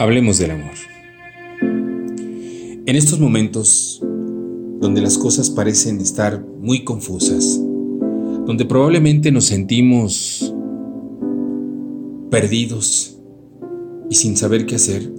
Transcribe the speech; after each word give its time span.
Hablemos 0.00 0.38
del 0.38 0.52
amor. 0.52 0.74
En 1.60 2.94
estos 2.94 3.18
momentos 3.18 4.00
donde 4.80 5.00
las 5.00 5.18
cosas 5.18 5.50
parecen 5.50 6.00
estar 6.00 6.40
muy 6.40 6.84
confusas, 6.84 7.60
donde 8.46 8.64
probablemente 8.64 9.32
nos 9.32 9.46
sentimos 9.46 10.54
perdidos 12.30 13.18
y 14.08 14.14
sin 14.14 14.36
saber 14.36 14.66
qué 14.66 14.76
hacer, 14.76 15.12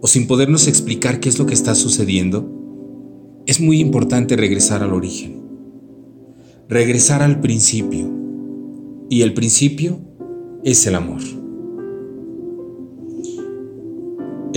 o 0.00 0.06
sin 0.06 0.26
podernos 0.26 0.68
explicar 0.68 1.20
qué 1.20 1.28
es 1.28 1.38
lo 1.38 1.44
que 1.44 1.52
está 1.52 1.74
sucediendo, 1.74 2.50
es 3.44 3.60
muy 3.60 3.80
importante 3.80 4.36
regresar 4.36 4.82
al 4.82 4.94
origen, 4.94 5.42
regresar 6.66 7.22
al 7.22 7.40
principio. 7.40 8.10
Y 9.10 9.20
el 9.20 9.34
principio 9.34 10.00
es 10.64 10.86
el 10.86 10.94
amor. 10.94 11.20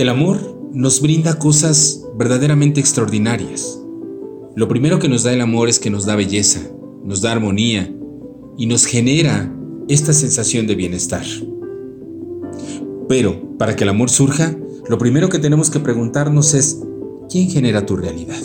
El 0.00 0.08
amor 0.08 0.70
nos 0.72 1.02
brinda 1.02 1.38
cosas 1.38 2.06
verdaderamente 2.16 2.80
extraordinarias. 2.80 3.78
Lo 4.56 4.66
primero 4.66 4.98
que 4.98 5.10
nos 5.10 5.24
da 5.24 5.34
el 5.34 5.42
amor 5.42 5.68
es 5.68 5.78
que 5.78 5.90
nos 5.90 6.06
da 6.06 6.16
belleza, 6.16 6.62
nos 7.04 7.20
da 7.20 7.32
armonía 7.32 7.94
y 8.56 8.64
nos 8.64 8.86
genera 8.86 9.54
esta 9.88 10.14
sensación 10.14 10.66
de 10.66 10.74
bienestar. 10.74 11.26
Pero 13.10 13.58
para 13.58 13.76
que 13.76 13.84
el 13.84 13.90
amor 13.90 14.08
surja, 14.08 14.56
lo 14.88 14.96
primero 14.96 15.28
que 15.28 15.38
tenemos 15.38 15.68
que 15.68 15.80
preguntarnos 15.80 16.54
es, 16.54 16.80
¿quién 17.28 17.50
genera 17.50 17.84
tu 17.84 17.94
realidad? 17.94 18.40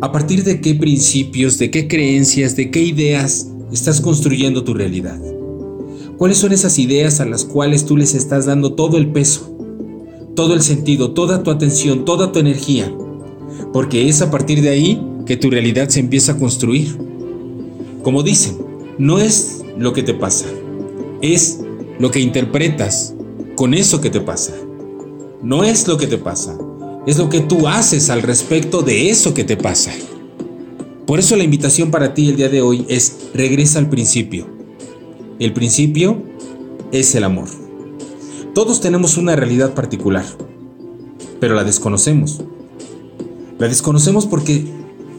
¿A 0.00 0.12
partir 0.12 0.44
de 0.44 0.60
qué 0.60 0.76
principios, 0.76 1.58
de 1.58 1.72
qué 1.72 1.88
creencias, 1.88 2.54
de 2.54 2.70
qué 2.70 2.82
ideas 2.82 3.50
estás 3.72 4.00
construyendo 4.00 4.62
tu 4.62 4.74
realidad? 4.74 5.20
¿Cuáles 6.18 6.38
son 6.38 6.52
esas 6.52 6.78
ideas 6.78 7.18
a 7.18 7.24
las 7.24 7.44
cuales 7.44 7.84
tú 7.84 7.96
les 7.96 8.14
estás 8.14 8.46
dando 8.46 8.74
todo 8.74 8.96
el 8.96 9.10
peso? 9.10 9.57
Todo 10.38 10.54
el 10.54 10.62
sentido, 10.62 11.10
toda 11.10 11.42
tu 11.42 11.50
atención, 11.50 12.04
toda 12.04 12.30
tu 12.30 12.38
energía, 12.38 12.94
porque 13.72 14.08
es 14.08 14.22
a 14.22 14.30
partir 14.30 14.62
de 14.62 14.68
ahí 14.68 15.02
que 15.26 15.36
tu 15.36 15.50
realidad 15.50 15.88
se 15.88 15.98
empieza 15.98 16.30
a 16.30 16.38
construir. 16.38 16.96
Como 18.04 18.22
dicen, 18.22 18.56
no 18.98 19.18
es 19.18 19.64
lo 19.76 19.92
que 19.92 20.04
te 20.04 20.14
pasa, 20.14 20.46
es 21.22 21.58
lo 21.98 22.12
que 22.12 22.20
interpretas 22.20 23.16
con 23.56 23.74
eso 23.74 24.00
que 24.00 24.10
te 24.10 24.20
pasa. 24.20 24.54
No 25.42 25.64
es 25.64 25.88
lo 25.88 25.98
que 25.98 26.06
te 26.06 26.18
pasa, 26.18 26.56
es 27.04 27.18
lo 27.18 27.28
que 27.28 27.40
tú 27.40 27.66
haces 27.66 28.08
al 28.08 28.22
respecto 28.22 28.82
de 28.82 29.10
eso 29.10 29.34
que 29.34 29.42
te 29.42 29.56
pasa. 29.56 29.90
Por 31.04 31.18
eso 31.18 31.34
la 31.34 31.42
invitación 31.42 31.90
para 31.90 32.14
ti 32.14 32.28
el 32.28 32.36
día 32.36 32.48
de 32.48 32.62
hoy 32.62 32.86
es 32.88 33.30
regresa 33.34 33.80
al 33.80 33.90
principio. 33.90 34.46
El 35.40 35.52
principio 35.52 36.22
es 36.92 37.16
el 37.16 37.24
amor. 37.24 37.48
Todos 38.54 38.80
tenemos 38.80 39.16
una 39.16 39.36
realidad 39.36 39.74
particular, 39.74 40.24
pero 41.40 41.54
la 41.54 41.64
desconocemos. 41.64 42.40
La 43.58 43.68
desconocemos 43.68 44.26
porque 44.26 44.64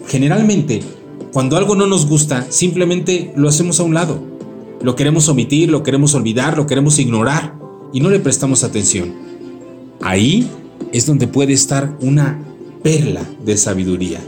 generalmente 0.08 0.82
cuando 1.32 1.58
algo 1.58 1.76
no 1.76 1.86
nos 1.86 2.08
gusta, 2.08 2.48
simplemente 2.50 3.32
lo 3.36 3.48
hacemos 3.48 3.80
a 3.80 3.84
un 3.84 3.94
lado. 3.94 4.20
Lo 4.82 4.96
queremos 4.96 5.30
omitir, 5.30 5.70
lo 5.70 5.84
queremos 5.84 6.16
olvidar, 6.16 6.58
lo 6.58 6.66
queremos 6.66 6.98
ignorar 7.00 7.56
y 7.94 8.00
no 8.00 8.10
le 8.10 8.20
prestamos 8.20 8.64
atención. 8.64 9.14
Ahí 10.02 10.50
es 10.92 11.06
donde 11.06 11.28
puede 11.28 11.54
estar 11.54 11.98
una 12.02 12.40
perla 12.82 13.22
de 13.46 13.58
sabiduría. 13.58 14.22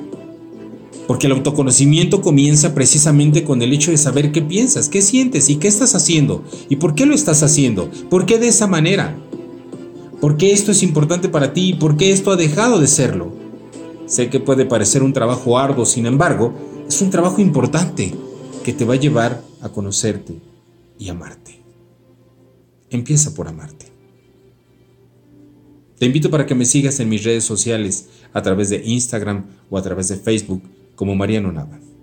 Porque 1.11 1.27
el 1.27 1.33
autoconocimiento 1.33 2.21
comienza 2.21 2.73
precisamente 2.73 3.43
con 3.43 3.61
el 3.61 3.73
hecho 3.73 3.91
de 3.91 3.97
saber 3.97 4.31
qué 4.31 4.41
piensas, 4.41 4.87
qué 4.87 5.01
sientes 5.01 5.49
y 5.49 5.57
qué 5.57 5.67
estás 5.67 5.93
haciendo 5.93 6.41
y 6.69 6.77
por 6.77 6.95
qué 6.95 7.05
lo 7.05 7.13
estás 7.13 7.43
haciendo, 7.43 7.91
por 8.09 8.25
qué 8.25 8.39
de 8.39 8.47
esa 8.47 8.65
manera, 8.65 9.17
por 10.21 10.37
qué 10.37 10.53
esto 10.53 10.71
es 10.71 10.83
importante 10.83 11.27
para 11.27 11.51
ti 11.51 11.71
y 11.71 11.73
por 11.73 11.97
qué 11.97 12.13
esto 12.13 12.31
ha 12.31 12.37
dejado 12.37 12.79
de 12.79 12.87
serlo. 12.87 13.33
Sé 14.05 14.29
que 14.29 14.39
puede 14.39 14.65
parecer 14.65 15.03
un 15.03 15.11
trabajo 15.11 15.59
arduo, 15.59 15.85
sin 15.85 16.05
embargo, 16.05 16.53
es 16.87 17.01
un 17.01 17.09
trabajo 17.09 17.41
importante 17.41 18.15
que 18.63 18.71
te 18.71 18.85
va 18.85 18.93
a 18.93 18.97
llevar 18.97 19.43
a 19.59 19.67
conocerte 19.67 20.39
y 20.97 21.09
amarte. 21.09 21.61
Empieza 22.89 23.33
por 23.33 23.49
amarte. 23.49 23.87
Te 25.99 26.05
invito 26.05 26.31
para 26.31 26.45
que 26.45 26.55
me 26.55 26.63
sigas 26.63 27.01
en 27.01 27.09
mis 27.09 27.25
redes 27.25 27.43
sociales 27.43 28.07
a 28.31 28.41
través 28.41 28.69
de 28.69 28.81
Instagram 28.85 29.43
o 29.69 29.77
a 29.77 29.81
través 29.81 30.07
de 30.07 30.15
Facebook 30.15 30.63
como 31.01 31.15
Mariano 31.15 31.51
Nava. 31.51 31.90